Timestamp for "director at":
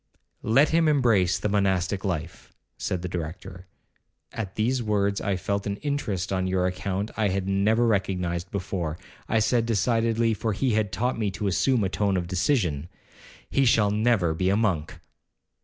3.07-4.55